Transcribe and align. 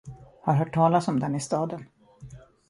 Har 0.41 0.53
hört 0.55 0.73
talas 0.73 1.07
om 1.07 1.19
den 1.19 1.35
i 1.35 1.39
staden. 1.39 1.85